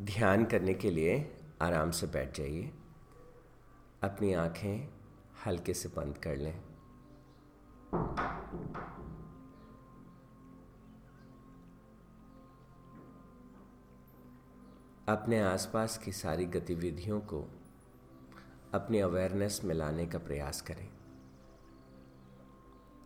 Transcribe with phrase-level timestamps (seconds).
[0.00, 2.72] ध्यान करने के लिए आराम से बैठ जाइए।
[4.02, 4.88] अपनी आँखें
[5.46, 6.60] हल्के से बंद कर लें।
[15.08, 17.48] अपने आसपास की सारी गतिविधियों को
[18.74, 20.88] अपनी अवेयरनेस में लाने का प्रयास करें।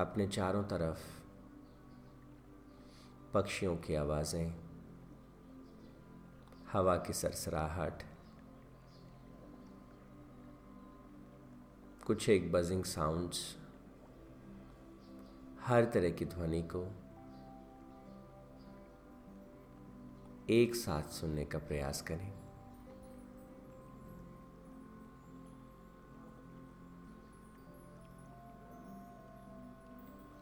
[0.00, 1.00] अपने चारों तरफ़
[3.34, 4.61] पक्षियों की आवाज़ें
[6.73, 8.03] हवा की सरसराहट।
[12.07, 13.58] कुछ एक बजिंग साउंड्स
[15.61, 16.86] हर तरह की ध्वनि को
[20.50, 22.32] एक साथ सुनने का प्रयास करें।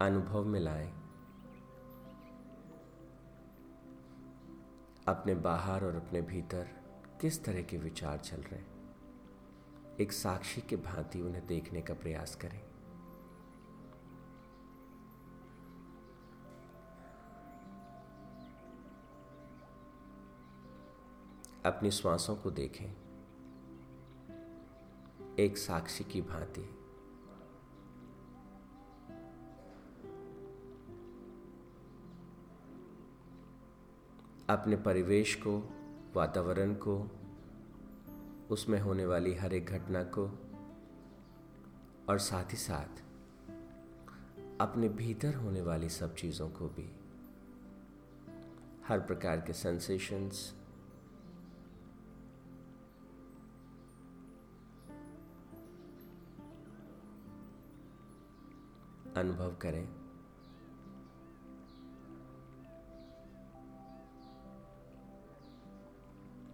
[0.01, 1.00] अनुभव में लाएँ।
[5.09, 6.69] अपने बाहर और अपने भीतर
[7.21, 8.71] किस तरह के विचार चल रहे हैं?
[10.01, 12.63] एक साक्षी के भांति उन्हें देखने का प्रयास करें।
[21.67, 23.11] अपनी श्वासों को देखें।
[25.39, 26.80] एक साक्षी की भांति।
[34.51, 35.75] अपने परिवेश को,
[36.15, 37.11] वातावरण को,
[38.51, 40.39] उसमें होने वाली हर एक घटना को,
[42.09, 43.03] और साथ ही साथ
[44.61, 46.97] अपने भीतर होने वाली सब चीज़ों को भी।
[48.89, 50.55] हर प्रकार के सेंसेशंस
[59.17, 60.00] अनुभव करें।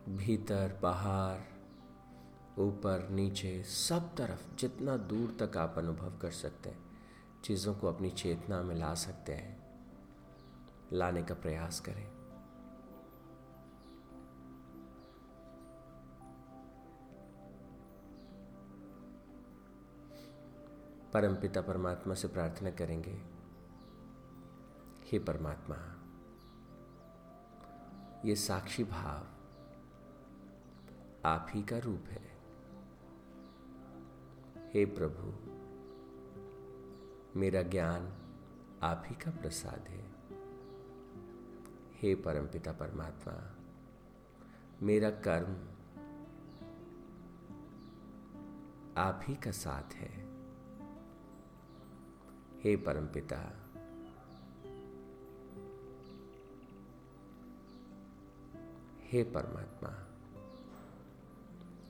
[0.09, 1.41] भीतर, बाहर,
[2.59, 7.00] ऊपर, नीचे, सब तरफ़ जितना दूर तक आप अनुभव कर सकते हैं,
[7.44, 9.81] चीज़ों को अपनी चेतना में ला सकते हैं,
[10.93, 12.09] लाने का प्रयास करें।
[21.12, 23.22] परमपिता परमात्मा से प्रार्थना करेंगे,
[25.12, 25.77] हे परमात्मा,
[28.25, 29.35] ये साक्षी भाव
[31.26, 32.38] आप ही का रूप है।
[34.75, 35.50] हे प्रभु,
[37.38, 38.12] मेरा ज्ञान
[38.82, 40.10] आप ही का प्रसाद है।
[41.94, 43.56] हे परमपिता परमात्मा,
[44.82, 45.53] मेरा कर्म
[48.97, 50.26] आप ही का साथ है।
[52.60, 53.70] हे परमपिता,
[59.00, 60.12] हे परमात्मा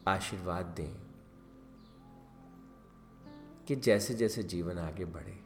[0.09, 1.07] आशीर्वाद दें
[3.69, 5.45] कि जैसे जैसे जीवन आगे बढ़े,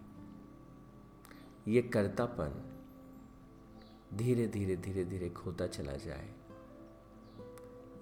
[1.68, 2.76] ये कर्तापन
[4.14, 6.34] धीरे धीरे धीरे धीरे खोता चला जाए।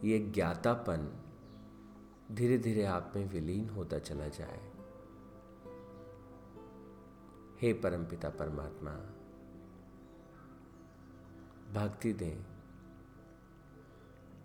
[0.05, 1.25] ये ज्ञातापन
[2.33, 4.73] धीरे धीरे आप में विलीन होता चला जाए।
[7.61, 8.91] हे परमपिता परमात्मा,
[11.75, 12.43] भक्ति दें,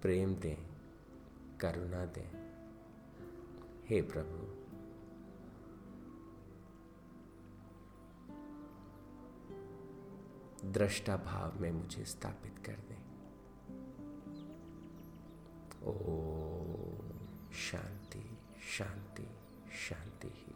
[0.01, 0.72] प्रेम दें
[1.63, 2.43] करुणा दें।
[3.85, 4.63] हे प्रभु।
[10.71, 13.03] दृष्टा भाव में मुझे स्थापित कर दें।
[15.83, 16.13] ओ
[17.51, 18.37] शांति
[18.77, 19.27] शांति
[19.71, 20.53] शांति ही।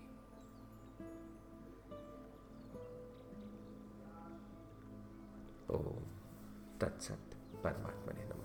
[5.76, 6.04] ओम
[6.80, 8.37] तत्सत परमात्मा ने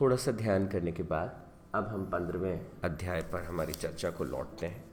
[0.00, 1.40] थोड़ा सा ध्यान करने के बाद
[1.74, 4.84] अब हम पंद्रहवें अध्याय पर हमारी चर्चा को लौटते हैं।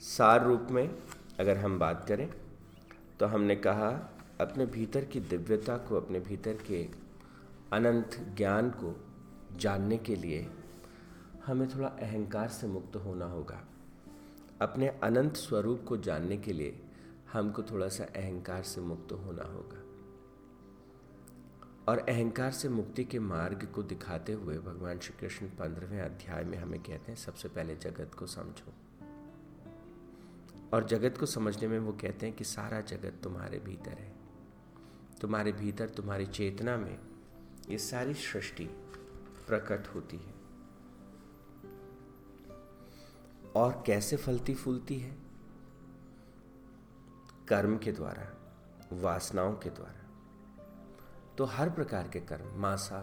[0.00, 0.98] सार रूप में
[1.40, 2.28] अगर हम बात करें
[3.20, 3.88] तो हमने कहा,
[4.40, 6.82] अपने भीतर की दिव्यता को, अपने भीतर के
[7.72, 8.94] अनंत ज्ञान को
[9.56, 10.46] जानने के लिए
[11.46, 13.60] हमें थोड़ा अहंकार से मुक्त होना होगा।
[14.62, 16.80] अपने अनंत स्वरूप को जानने के लिए
[17.32, 19.85] हमको थोड़ा सा अहंकार से मुक्त होना होगा।
[21.88, 26.58] और अहंकार से मुक्ति के मार्ग को दिखाते हुए भगवान श्री कृष्ण पंद्रहवें अध्याय में
[26.58, 28.74] हमें कहते हैं, सबसे पहले जगत को समझो।
[30.72, 34.14] और जगत को समझने में वो कहते हैं कि सारा जगत तुम्हारे भीतर है।
[35.20, 36.98] तुम्हारे भीतर, तुम्हारी चेतना में
[37.70, 38.66] ये सारी सृष्टि
[39.46, 40.34] प्रकट होती है।
[43.56, 45.16] और कैसे फलती फूलती है?
[47.48, 48.32] कर्म के द्वारा,
[48.92, 50.05] वासनाओं के द्वारा।
[51.38, 53.00] तो हर प्रकार के कर्म मासा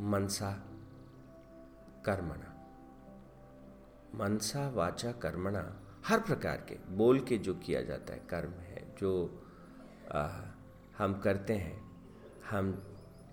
[0.00, 0.50] मनसा
[2.06, 2.48] कर्मणा।
[4.14, 5.64] मनसा वाचा कर्मणा
[6.06, 9.12] हर प्रकार के बोल के जो किया जाता है कर्म है जो
[10.12, 10.28] आ,
[10.98, 11.80] हम करते हैं
[12.50, 12.72] हम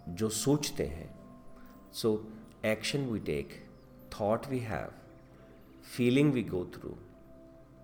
[0.10, 1.10] जो सोचते हैं
[1.94, 2.12] सो
[2.66, 3.50] action we take
[4.14, 4.94] thought we have
[5.84, 6.90] feeling we go through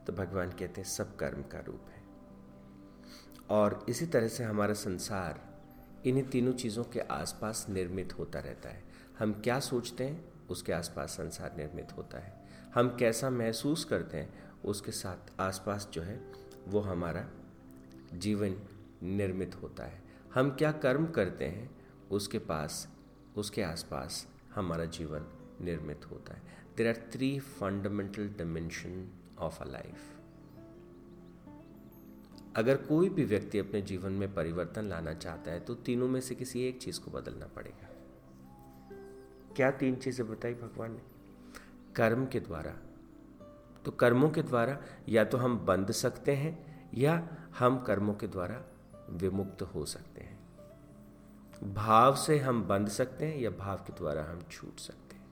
[0.07, 1.94] तो भगवान कहते हैं सब कर्म का रूप है।
[3.50, 5.56] और इसी तरह से हमारा संसार
[6.06, 8.83] इन्हीं तीनों चीज़ों के आसपास निर्मित होता रहता है।
[9.19, 12.45] हम क्या सोचते हैं, उसके आसपास संसार निर्मित होता है।
[12.75, 16.31] हम कैसा महसूस करते हैं, उसके साथ आसपास जो है,
[16.68, 17.27] वो हमारा
[18.13, 18.56] जीवन
[19.03, 20.01] निर्मित होता है।
[20.33, 21.75] हम क्या कर्म करते हैं,
[22.12, 22.94] उसके पास,
[23.38, 25.25] उसके आसपास हमारा जीवन
[25.62, 26.41] निर्मित होता है।
[26.77, 29.09] There are three fundamental dimension
[29.39, 29.98] of a life
[32.55, 36.35] अगर कोई भी व्यक्ति अपने जीवन में परिवर्तन लाना चाहता है तो तीनों में से
[36.35, 37.89] किसी एक चीज़ को बदलना पड़ेगा।
[39.55, 41.01] क्या तीन चीज़ें बताई भगवान ने?
[41.95, 42.71] कर्म के द्वारा।
[43.85, 48.63] तो कर्मों के द्वारा या तो हम बंध सकते हैं, या हम कर्मों के द्वारा
[49.09, 50.35] विमुक्त हो सकते हैं।
[51.73, 55.25] भाव से हम बंध सकते हैं, या भाव के द्वारा हम छूट सकते हैं।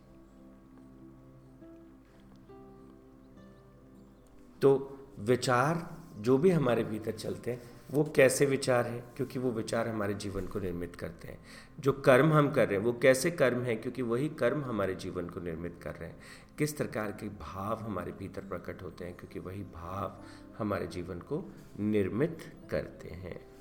[4.61, 7.61] तो विचार जो भी हमारे भीतर चलते हैं,
[7.91, 9.03] वो कैसे विचार हैं?
[9.15, 11.39] क्योंकि वो विचार हमारे जीवन को निर्मित करते हैं।
[11.79, 13.81] जो कर्म हम कर रहे हैं, वो कैसे कर्म हैं?
[13.81, 16.19] क्योंकि वही कर्म हमारे जीवन को निर्मित कर रहे हैं।
[16.57, 19.17] किस प्रकार के भाव हमारे भीतर प्रकट होते हैं?
[19.17, 20.23] क्योंकि वही भाव
[20.57, 22.37] हमारे जीवन को निर्मित
[22.69, 23.53] करते हैं।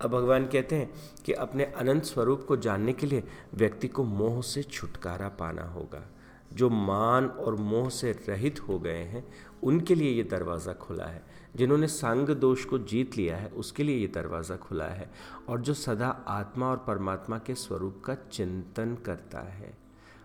[0.00, 0.94] अब भगवान कहते हैं
[1.24, 3.24] कि अपने अनंत स्वरूप को जानने के लिए
[3.54, 6.08] व्यक्ति को मोह से छुटकारा पाना होगा।
[6.52, 9.28] जो मान और मोह से रहित हो गए हैं,
[9.62, 11.24] उनके लिए ये दरवाज़ा खुला है।
[11.56, 15.10] जिन्होंने संग दोष को जीत लिया है, उसके लिए ये दरवाज़ा खुला है।
[15.48, 19.78] और जो सदा आत्मा और परमात्मा के स्वरूप का चिंतन करता है,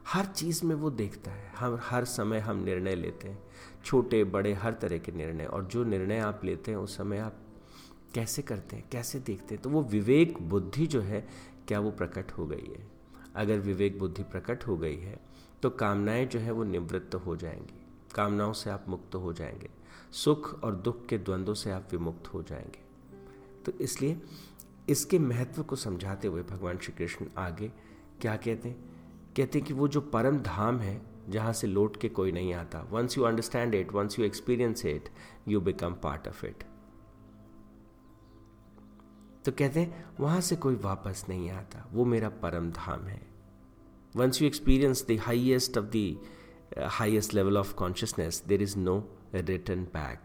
[0.07, 3.43] हर चीज़ में वो देखता है। हम हर समय हम निर्णय लेते हैं।
[3.85, 7.35] छोटे, बड़े, हर तरह के निर्णय। और जो निर्णय आप लेते हैं, उस समय आप
[8.13, 9.63] कैसे करते हैं, कैसे देखते हैं?
[9.63, 11.27] तो वो विवेक, बुद्धि जो है,
[11.67, 12.92] क्या वो प्रकट हो गई है?
[13.35, 15.19] अगर विवेक बुद्धि प्रकट हो गई है
[15.61, 17.85] तो कामनाएँ जो है वो निवृत्त हो जाएँगी।
[18.15, 19.69] कामनाओं से आप मुक्त हो जाएँगे।
[20.11, 22.79] सुख और दुख के द्वंद्वों से आप विमुक्त हो जाएँगे।
[23.65, 24.21] तो इसलिए
[24.89, 27.71] इसके महत्व को समझाते हुए भगवान श्री कृष्ण आगे
[28.21, 28.77] क्या कहते हैं?
[29.37, 32.87] कहते हैं कि वो जो परम धाम है, जहाँ से लौट के कोई नहीं आता।
[32.91, 35.09] Once you understand it once you experience it
[35.47, 36.63] you become part of it
[39.45, 43.21] तो कहते हैं, वहाँ से कोई वापस नहीं आता। वो मेरा परम धाम है।
[44.15, 46.21] Once you experience the highest of the
[46.79, 50.19] highest level of consciousness there is no return back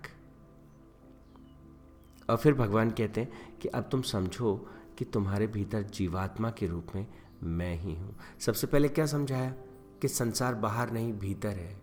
[2.31, 6.87] और फिर भगवान कहते हैं कि अब तुम समझो कि तुम्हारे भीतर जीवात्मा के रूप
[6.95, 7.07] में
[7.43, 9.55] मैं ही हूँ। सबसे पहले क्या समझाया?
[10.03, 11.81] कि संसार बाहर नहीं, भीतर है।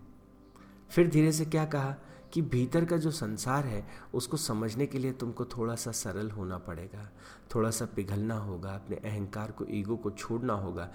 [0.90, 1.96] फिर धीरे से क्या कहा?
[2.34, 6.58] कि भीतर का जो संसार है, उसको समझने के लिए तुमको थोड़ा सा सरल होना
[6.58, 7.12] पड़ेगा।
[7.56, 10.92] थोड़ा सा पिघलना होगा, अपने अहंकार को, ईगो को छोड़ना होगा,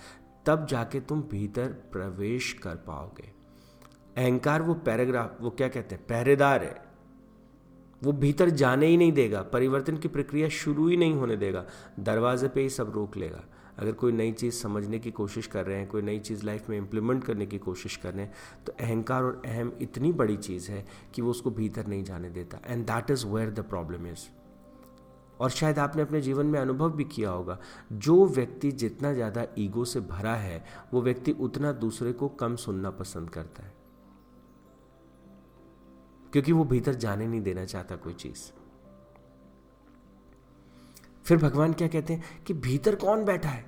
[0.47, 3.32] तब जाके तुम भीतर प्रवेश कर पाओगे।
[4.17, 6.06] अहंकार वो पैराग्राफ, वो क्या कहते हैं?
[6.06, 6.91] पहरेदार है।
[8.03, 11.67] वो भीतर जाने ही नहीं देगा, परिवर्तन की प्रक्रिया शुरू ही नहीं होने देगा।
[12.01, 13.44] दरवाजे पे ही सब रोक लेगा।
[13.79, 16.77] अगर कोई नई चीज़ समझने की कोशिश कर रहे हैं, कोई नई चीज़ लाइफ में
[16.79, 20.84] इम्प्लीमेंट करने की कोशिश कर रहे हैं तो अहंकार और अहम इतनी बड़ी चीज़ है
[21.15, 24.29] कि वो उसको भीतर नहीं जाने देता। And that is where the problem is
[25.41, 27.58] और शायद आपने अपने जीवन में अनुभव भी किया होगा,
[27.93, 32.91] जो व्यक्ति जितना ज़्यादा ईगो से भरा है, वो व्यक्ति उतना दूसरे को कम सुनना
[32.91, 33.72] पसंद करता है।
[36.32, 38.59] क्योंकि वो भीतर जाने नहीं देना चाहता कोई चीज़।
[41.24, 43.67] फिर भगवान क्या कहते हैं कि भीतर कौन बैठा है?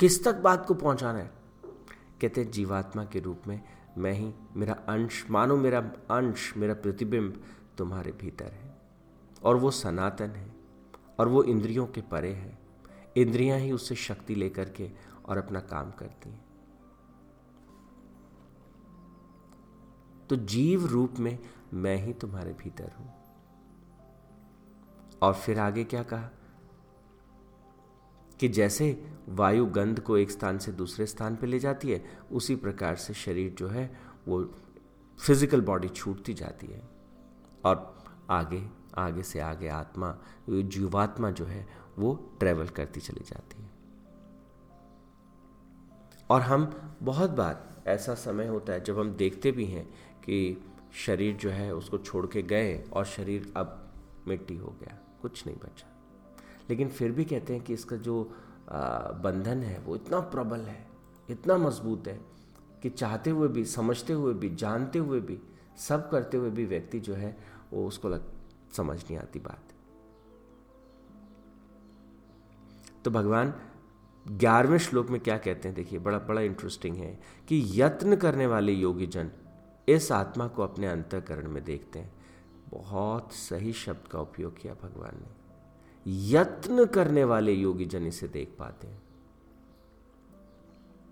[0.00, 1.30] किस तक बात को पहुंचाना है?
[2.20, 3.62] कहते हैं, जीवात्मा के रूप में
[3.98, 5.78] मैं ही, मेरा अंश, मानो मेरा
[6.10, 7.42] अंश, मेरा प्रतिबिंब
[7.78, 8.76] तुम्हारे भीतर है।
[9.42, 10.52] और वो सनातन है,
[11.18, 12.58] और वो इंद्रियों के परे है।
[13.16, 14.90] इंद्रियाँ ही उससे शक्ति लेकर के
[15.26, 16.44] और अपना काम करती हैं।
[20.30, 21.38] तो जीव रूप में
[21.74, 23.23] मैं ही तुम्हारे भीतर हूँ।
[25.24, 26.30] और फिर आगे क्या कहा?
[28.40, 32.56] कि जैसे वायु गंध को एक स्थान से दूसरे स्थान पर ले जाती है, उसी
[32.56, 34.44] प्रकार से शरीर जो है, वो
[35.18, 36.82] फ़िज़िकल बॉडी छूटती जाती है।
[37.64, 40.18] और आगे आगे से आगे आत्मा,
[40.50, 43.70] जीवात्मा जो है, वो ट्रेवल करती चली जाती है।
[46.30, 49.86] और हम बहुत बार ऐसा समय होता है, जब हम देखते भी हैं
[50.20, 53.92] कि शरीर जो है, उसको छोड़ के गए और शरीर अब
[54.28, 55.88] मिट्टी हो गया। कुछ नहीं बचा।
[56.70, 58.22] लेकिन फिर भी कहते हैं कि इसका जो
[58.70, 60.86] बंधन है, वो इतना प्रबल है,
[61.30, 62.20] इतना मज़बूत है
[62.82, 65.38] कि चाहते हुए भी, समझते हुए भी, जानते हुए भी,
[65.78, 67.36] सब करते हुए भी व्यक्ति जो है,
[67.72, 68.24] वो उसको लग,
[68.72, 69.72] समझ नहीं आती बात।
[73.04, 73.54] तो भगवान
[74.26, 78.72] ग्यारहवें श्लोक में क्या कहते हैं, देखिए, बड़ा बड़ा इंटरेस्टिंग है कि यत्न करने वाले
[78.72, 79.30] योगी जन
[79.88, 82.12] इस आत्मा को अपने अंतकरण में देखते हैं।
[82.74, 85.44] बहुत सही शब्द का उपयोग किया भगवान ने।
[86.06, 89.02] यत्न करने वाले योगी जन इसे देख पाते हैं।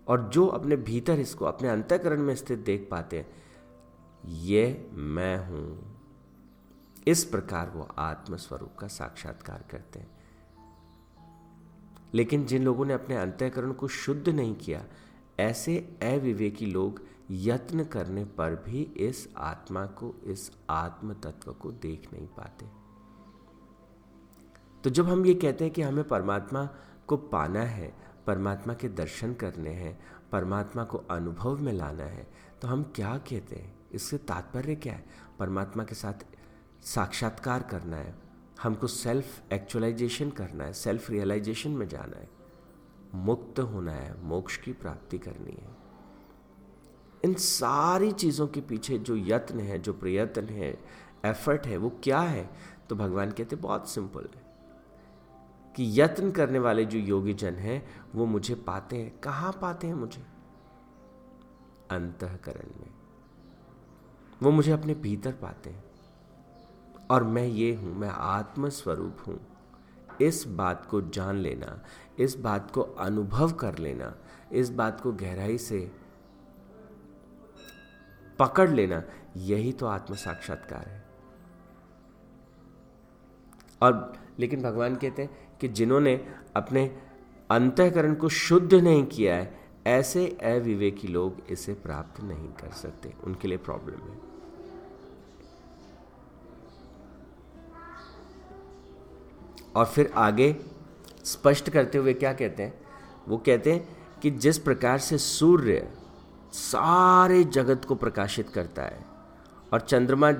[0.09, 3.31] और जो अपने भीतर इसको, अपने अंतकरण में स्थित देख पाते हैं,
[4.26, 5.92] ये मैं हूँ।
[7.07, 10.11] इस प्रकार वो आत्मस्वरूप का साक्षात्कार करते हैं।
[12.14, 14.85] लेकिन जिन लोगों ने अपने अंतःकरण को शुद्ध नहीं किया,
[15.40, 22.12] ऐसे अविवेकी लोग यत्न करने पर भी इस आत्मा को, इस आत्म तत्व को देख
[22.12, 22.66] नहीं पाते।
[24.84, 26.68] तो जब हम ये कहते हैं कि हमें परमात्मा
[27.06, 27.94] को पाना है,
[28.26, 29.98] परमात्मा के दर्शन करने हैं,
[30.32, 32.26] परमात्मा को अनुभव में लाना है
[32.62, 33.74] तो हम क्या कहते हैं?
[33.92, 35.04] इससे तात्पर्य क्या है?
[35.38, 36.24] परमात्मा के साथ
[36.84, 38.14] साक्षात्कार करना है।
[38.62, 42.28] हमको सेल्फ एक्चुअलाइजेशन करना है सेल्फ रियलाइजेशन में जाना है।
[43.14, 45.81] मुक्त होना है, मोक्ष की प्राप्ति करनी है।
[47.24, 50.84] इन सारी चीज़ों के पीछे जो यत्न है, जो प्रयत्न है
[51.24, 52.50] एफर्ट है, वो क्या है?
[52.88, 54.42] तो भगवान कहते, बहुत सिंपल है
[55.76, 59.94] कि यत्न करने वाले जो योगी जन हैं, वो मुझे पाते हैं। कहाँ पाते हैं
[59.94, 60.26] मुझे?
[61.90, 62.90] अंतकरण में।
[64.42, 65.84] वो मुझे अपने भीतर पाते हैं।
[67.10, 69.40] और मैं ये हूँ, मैं आत्मस्वरूप हूँ।
[70.20, 71.82] इस बात को जान लेना,
[72.18, 74.14] इस बात को अनुभव कर लेना,
[74.52, 76.01] इस बात को गहराई से
[78.38, 79.02] पकड़ लेना,
[79.36, 81.04] यही तो आत्म साक्षात्कार है।
[83.82, 87.02] और लेकिन भगवान कहते हैं कि जिन्होंने अपने
[87.50, 93.48] अंतकरण को शुद्ध नहीं किया है, ऐसे अविवेकी लोग इसे प्राप्त नहीं कर सकते। उनके
[93.48, 94.32] लिए प्रॉब्लम है।
[99.76, 100.56] और फिर आगे
[101.24, 102.80] स्पष्ट करते हुए क्या कहते हैं?
[103.28, 106.01] वो कहते हैं कि जिस प्रकार से सूर्य
[106.52, 109.04] सारे जगत को प्रकाशित करता है।
[109.73, 110.32] और चंद्रमा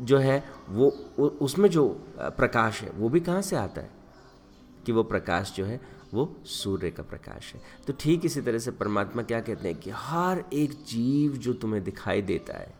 [0.00, 0.90] जो है, वो
[1.28, 3.90] उसमें जो प्रकाश है, वो भी कहाँ से आता है?
[4.86, 5.80] कि वो प्रकाश जो है,
[6.14, 9.90] वो सूर्य का प्रकाश है। तो ठीक इसी तरह से परमात्मा क्या कहते हैं कि
[9.90, 12.74] हर एक जीव जो तुम्हें दिखाई देता है,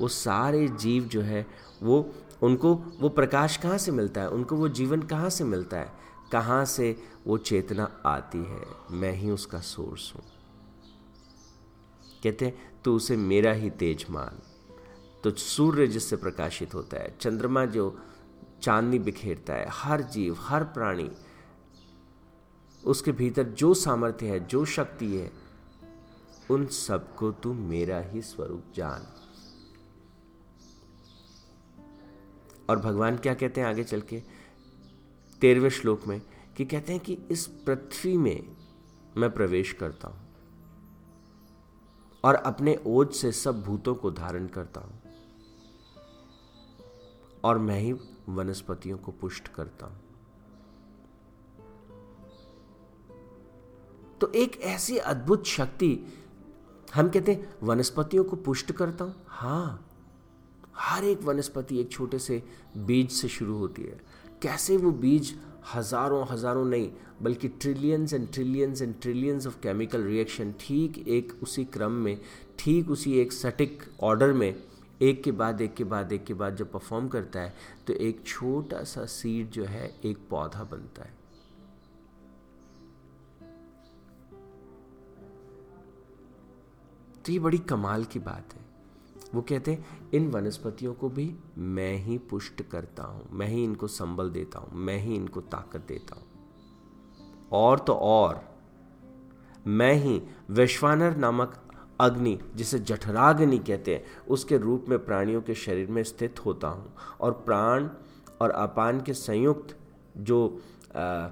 [0.00, 1.46] वो सारे जीव जो है,
[1.82, 2.10] वो,
[2.42, 4.28] उनको, वो प्रकाश कहाँ से मिलता है?
[4.28, 5.92] उनको वो जीवन कहाँ से मिलता है?
[6.32, 6.96] कहाँ से
[7.26, 8.62] वो चेतना आती है?
[8.90, 10.22] मैं ही उसका सोर्स हूँ।
[12.22, 14.38] कहते हैं तो उसे मेरा ही तेज मान।
[15.24, 17.98] तो सूर्य जिससे प्रकाशित होता है, चंद्रमा जो
[18.62, 21.10] चांदनी बिखेरता है, हर जीव, हर प्राणी,
[22.84, 25.32] उसके भीतर जो सामर्थ्य है, जो शक्ति है,
[26.50, 29.06] उन सबको तू मेरा ही स्वरूप जान।
[32.70, 34.22] और भगवान क्या कहते हैं आगे चल के?
[35.40, 36.22] तेरहवें श्लोक में
[36.56, 38.56] कि कहते हैं कि इस पृथ्वी में
[39.16, 40.31] मैं प्रवेश करता हूँ।
[42.24, 45.02] और अपने ओज से सब भूतों को धारण करता हूँ।
[47.44, 47.92] और मैं ही
[48.28, 50.00] वनस्पतियों को पुष्ट करता हूँ।
[54.20, 56.06] तो एक ऐसी अद्भुत शक्ति,
[56.94, 59.88] हम कहते हैं, वनस्पतियों को पुष्ट करता हूँ। हाँ,
[60.76, 62.42] हर एक वनस्पति एक छोटे से
[62.76, 64.00] बीज से शुरू होती है।
[64.42, 66.90] कैसे वो बीज हज़ारों हज़ारों नहीं,
[67.22, 72.18] बल्कि trillions and trillions and trillions of chemical reaction ठीक एक उसी क्रम में,
[72.58, 74.54] ठीक उसी एक सटिक ऑर्डर में,
[75.02, 77.54] एक के बाद, एक के बाद, एक के बाद जब परफॉर्म करता है
[77.86, 81.20] तो एक छोटा सा सीड जो है, एक पौधा बनता है।
[87.24, 88.71] तो ये बड़ी कमाल की बात है।
[89.34, 89.78] वो कहते
[90.14, 94.80] इन वनस्पतियों को भी मैं ही पुष्ट करता हूँ मैं ही इनको संबल देता हूँ
[94.80, 96.24] मैं ही इनको ताकत देता हूँ।
[97.52, 98.40] और तो और
[99.66, 100.20] मैं ही
[100.50, 101.54] वैश्वानर नामक
[102.00, 106.92] अग्नि जिसे जठराग्नि कहते हैं उसके रूप में प्राणियों के शरीर में स्थित होता हूँ।
[107.20, 107.88] और प्राण
[108.40, 109.76] और अपान के संयुक्त
[110.16, 110.46] जो
[110.96, 111.28] आ,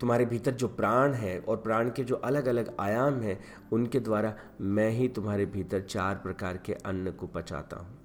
[0.00, 4.34] तुम्हारे भीतर जो प्राण है और प्राण के जो अलग अलग आयाम हैं, उनके द्वारा
[4.60, 7.98] मैं ही तुम्हारे भीतर चार प्रकार के अन्न को पचाता हूँ।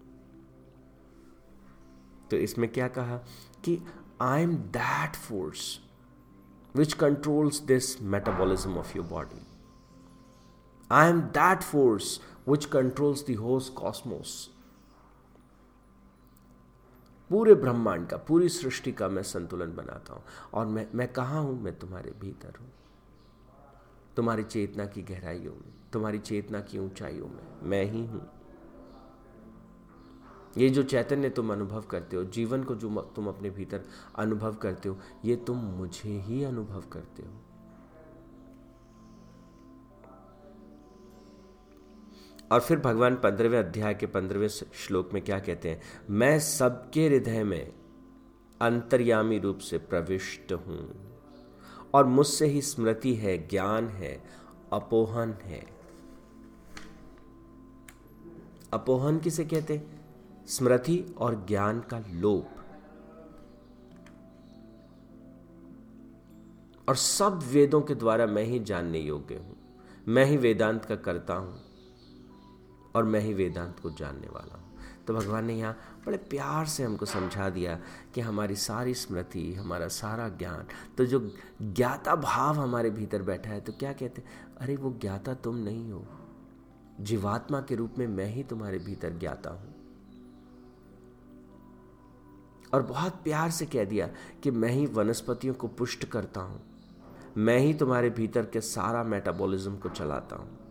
[2.32, 3.18] तो इसमें क्या कहा
[3.66, 3.82] कि
[4.22, 5.80] I am that force
[6.76, 9.48] which controls this metabolism of your body
[10.92, 14.55] I am that force which controls the host cosmos
[17.30, 21.62] पूरे ब्रह्मांड का, पूरी सृष्टि का मैं संतुलन बनाता हूँ। और मैं मैं कहा हूँ?
[21.62, 22.72] मैं तुम्हारे भीतर हूँ।
[24.16, 28.28] तुम्हारी चेतना की गहराइयों में, तुम्हारी चेतना की ऊंचाइयों में मैं ही हूँ।
[30.58, 33.82] ये जो चैतन्य तुम अनुभव करते हो, जीवन को जो तुम अपने भीतर
[34.16, 37.45] अनुभव करते हो, ये तुम मुझे ही अनुभव करते हो।
[42.52, 45.82] और फिर भगवान पंद्रहवें अध्याय के पंद्रहवें श्लोक में क्या कहते हैं?
[46.10, 47.74] मैं सबके हृदय में
[48.62, 51.12] अंतर्यामी रूप से प्रविष्ट हूँ
[51.94, 54.24] और मुझसे ही स्मृति है, ज्ञान है,
[54.74, 55.68] अपोहन है।
[58.74, 59.84] अपोहन किसे कहते
[60.48, 62.50] स्मृति और ज्ञान का लोप।
[66.90, 69.58] और सब वेदों के द्वारा मैं ही जानने योग्य हूँ।
[70.08, 71.65] मैं ही वेदांत का करता हूँ।
[72.96, 74.64] और मैं ही वेदांत को जानने वाला हूँ।
[75.08, 77.78] तो भगवान ने यहाँ बड़े प्यार से हमको समझा दिया
[78.14, 81.20] कि हमारी सारी स्मृति, हमारा सारा ज्ञान तो जो
[81.62, 84.24] ज्ञाता भाव हमारे भीतर बैठा है तो क्या कहते
[84.62, 86.06] अरे वो ज्ञाता तुम नहीं हो।
[87.02, 89.74] जीवात्मा के रूप में मैं ही तुम्हारे भीतर ज्ञाता हूँ।
[92.74, 94.10] और बहुत प्यार से कह दिया
[94.44, 96.62] कि मैं ही वनस्पतियों को पुष्ट करता हूँ।
[97.38, 100.65] मैं ही तुम्हारे भीतर के सारा मेटाबॉलिज्म को चलाता हूँ।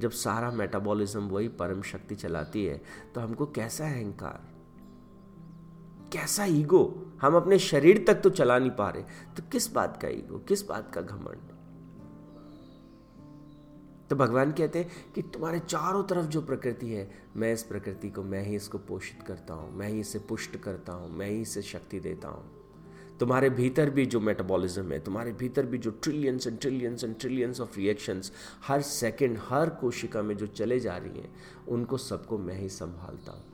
[0.00, 2.82] जब सारा मेटाबॉलिज्म वही परम शक्ति चलाती है
[3.14, 4.48] तो हमको कैसा अहंकार?
[6.12, 7.12] कैसा ईगो?
[7.22, 9.02] हम अपने शरीर तक तो चला नहीं पा रहे।
[9.36, 10.38] तो किस बात का ईगो?
[10.38, 11.50] किस बात का घमंड?
[14.10, 18.22] तो भगवान कहते हैं कि तुम्हारे चारों तरफ़ जो प्रकृति है, मैं इस प्रकृति को,
[18.22, 21.62] मैं ही इसको पोषित करता हूँ, मैं ही इसे पुष्ट करता हूँ, मैं ही इसे
[21.62, 22.59] शक्ति देता हूँ।
[23.20, 27.60] तुम्हारे भीतर भी जो मेटाबॉलिज्म है, तुम्हारे भीतर भी जो trillions and trillions and trillions
[27.60, 28.32] of reactions
[28.66, 31.34] her second हर कोशिका में जो चले जा रही हैं,
[31.68, 33.44] उनको सबको मैं ही संभालता हूँ।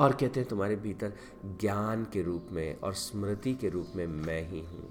[0.00, 1.12] और कहते हैं तुम्हारे भीतर
[1.60, 4.90] ज्ञान के रूप में और स्मृति के रूप में मैं ही हूँ।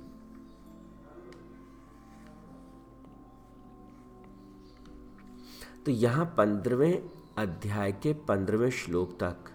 [5.86, 9.51] तो यहाँ पंद्रहवें अध्याय के पंद्रहवें श्लोक तक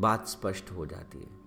[0.00, 1.40] बात स्पष्ट हो जाती है।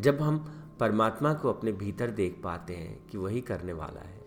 [0.00, 0.38] जब हम
[0.80, 4.26] परमात्मा को अपने भीतर देख पाते हैं कि वही करने वाला है,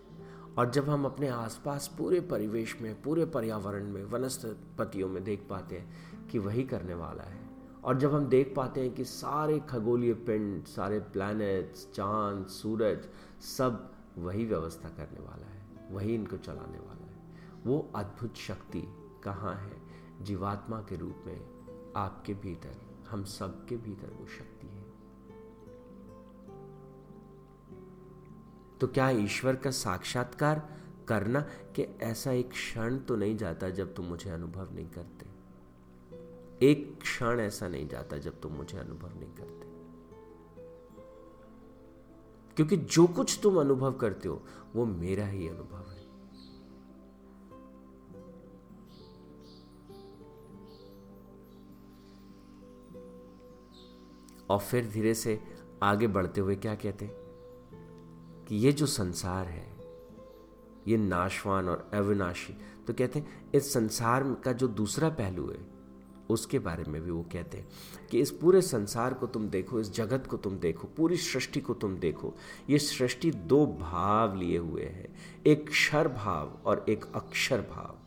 [0.58, 5.78] और जब हम अपने आसपास पूरे परिवेश में, पूरे पर्यावरण में, वनस्पतियों में देख पाते
[5.78, 7.50] हैं कि वही करने वाला है,
[7.84, 13.08] और जब हम देख पाते हैं कि सारे खगोलीय पिंड, सारे प्लैनेट्स चाँद, सूरज
[13.44, 17.22] सब वही व्यवस्था करने वाला है, वही इनको चलाने वाला है,
[17.66, 18.82] वो अद्भुत शक्ति
[19.24, 19.82] कहाँ है
[20.22, 21.53] जीवात्मा के रूप में
[21.96, 22.74] आपके भीतर,
[23.10, 24.84] हम सबके भीतर वो शक्ति है।
[28.78, 30.76] तो क्या ईश्वर का साक्षात्कार
[31.08, 35.34] करना कि ऐसा एक क्षण तो नहीं जाता जब तुम मुझे अनुभव नहीं करते?
[36.66, 39.64] एक क्षण ऐसा नहीं जाता जब तुम मुझे अनुभव नहीं करते।
[42.56, 44.42] क्योंकि जो कुछ तुम अनुभव करते हो,
[44.74, 45.93] वो मेरा ही अनुभव है।
[54.50, 55.40] और फिर धीरे से
[55.82, 57.10] आगे बढ़ते हुए क्या कहते
[58.48, 59.66] कि ये जो संसार है,
[60.88, 65.58] ये नाशवान और अविनाशी तो कहते हैं, इस संसार का जो दूसरा पहलू है,
[66.30, 67.66] उसके बारे में भी वो कहते हैं
[68.10, 71.74] कि इस पूरे संसार को तुम देखो, इस जगत को तुम देखो, पूरी सृष्टि को
[71.74, 72.34] तुम देखो,
[72.70, 75.08] ये सृष्टि दो भाव लिए हुए है,
[75.46, 77.98] एक क्षर भाव और एक अक्षर भाव।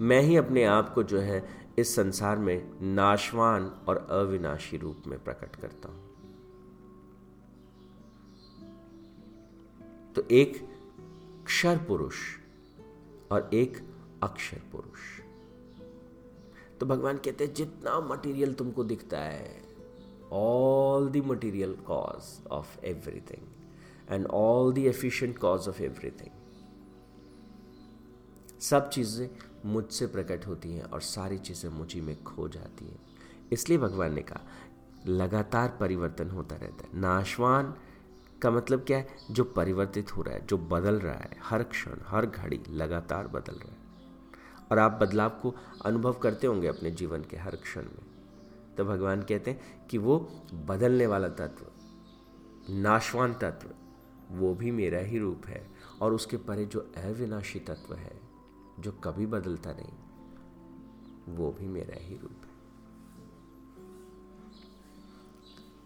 [0.00, 5.24] मैं ही अपने आप को जो है इस संसार में नाशवान और अविनाशी रूप में
[5.24, 6.12] प्रकट करता हूँ।
[10.12, 10.68] तो एक
[11.46, 12.14] क्षर पुरुष
[13.32, 13.88] और एक
[14.22, 15.22] अक्षर पुरुष।
[16.80, 19.62] तो भगवान कहते हैं, जितना मटेरियल तुमको दिखता है
[20.32, 23.46] all the material cause of everything
[24.10, 26.41] and all the efficient cause of everything
[28.62, 29.30] सब चीज़ें
[29.66, 32.98] मुझसे प्रकट होती हैं और सारी चीज़ें मुझी में खो जाती हैं।
[33.52, 34.40] इसलिए भगवान ने कहा,
[35.06, 37.74] लगातार परिवर्तन होता रहता है। नाशवान
[38.42, 39.16] का मतलब क्या है?
[39.30, 43.52] जो परिवर्तित हो रहा है, जो बदल रहा है, हर क्षण, हर घड़ी लगातार बदल
[43.52, 43.78] रहा है।
[44.72, 48.06] और आप बदलाव को अनुभव करते होंगे अपने जीवन के हर क्षण में।
[48.76, 51.66] तो भगवान कहते हैं कि वो बदलने वाला तत्व,
[52.70, 53.68] नाशवान तत्व,
[54.36, 55.70] वो भी मेरा ही रूप है।
[56.02, 58.21] और उसके परे जो अविनाशी तत्व है
[58.82, 59.92] जो कभी बदलता नहीं,
[61.36, 62.52] वो भी मेरा ही रूप है।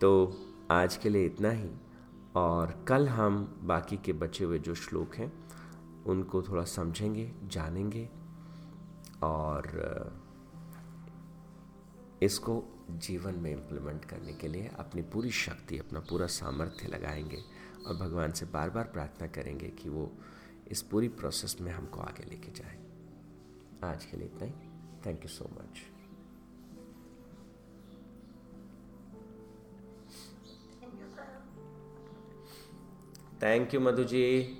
[0.00, 0.36] तो
[0.70, 1.70] आज के लिए इतना ही,
[2.36, 5.48] और कल हम बाकी के बचे हुए जो श्लोक हैं,
[6.04, 8.08] उनको थोड़ा समझेंगे, जानेंगे,
[9.22, 9.66] और,
[12.22, 17.42] इसको जीवन में इम्प्लीमेंट करने के लिए अपनी पूरी शक्ति, अपना पूरा सामर्थ्य लगाएँगे,
[17.86, 20.12] और भगवान से बार बार प्रार्थना करेंगे कि वो
[20.68, 22.85] इस पूरी प्रोसेस में हमको आगे लेके जाए।
[23.84, 24.52] आज के लिए इतना ही।
[25.06, 25.82] Thank you so much
[33.42, 34.58] thank you Madhu ji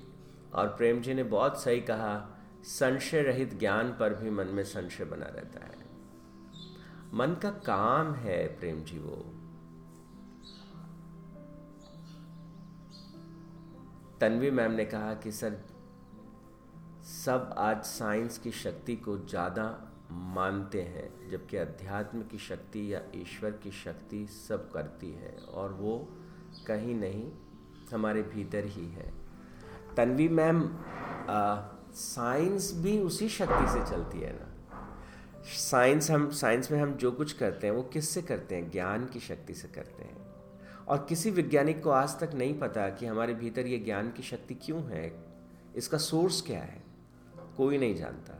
[0.53, 5.05] और प्रेम जी ने बहुत सही कहा, संशय रहित ज्ञान पर भी मन में संशय
[5.05, 5.77] बना रहता है।
[7.13, 9.33] मन का काम है प्रेम जी वो।
[14.19, 15.76] तन्वी मैम ने कहा कि, सर
[17.27, 19.63] सब आज साइंस की शक्ति को ज़्यादा
[20.11, 25.97] मानते हैं, जबकि अध्यात्म की शक्ति या ईश्वर की शक्ति सब करती है, और वो
[26.67, 27.31] कहीं नहीं,
[27.93, 29.11] हमारे भीतर ही है।
[29.97, 30.63] तन्वी मैम
[31.93, 34.47] साइंस भी उसी शक्ति से चलती है ना?
[35.57, 38.71] साइंस हम, साइंस में हम जो कुछ करते हैं, वो किससे करते हैं?
[38.71, 40.17] ज्ञान की शक्ति से करते हैं।
[40.87, 44.55] और किसी वैज्ञानिक को आज तक नहीं पता कि हमारे भीतर ये ज्ञान की शक्ति
[44.55, 45.07] क्यों है,
[45.75, 46.86] इसका सोर्स क्या है?
[47.57, 48.33] कोई नहीं जानता।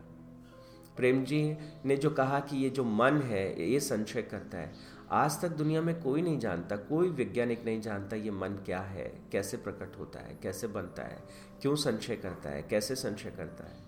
[0.98, 4.74] प्रेम जी ने जो कहा कि ये जो मन है, ये संशय करता है।
[5.12, 9.06] आज तक दुनिया में कोई नहीं जानता, कोई वैज्ञानिक नहीं जानता ये मन क्या है,
[9.32, 11.24] कैसे प्रकट होता है, कैसे बनता है,
[11.62, 13.86] क्यों संशय करता है, कैसे संशय करता है।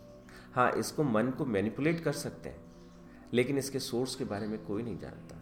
[0.54, 2.62] हाँ इसको मन को मैनिपुलेट कर सकते हैं,
[3.34, 5.36] लेकिन इसके सोर्स के बारे में कोई नहीं जानता।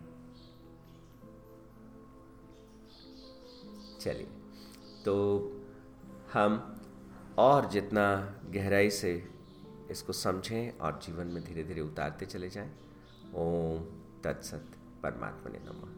[3.99, 4.27] चलिए
[5.05, 5.15] तो
[6.33, 6.75] हम
[7.37, 9.36] और जितना गहराई से
[9.91, 12.71] इसको समझें और जीवन में धीरे धीरे उतारते चले जाएँ।
[13.35, 13.83] ओम
[14.23, 14.65] तत्सत
[15.03, 15.96] परमात्मा ने नमः।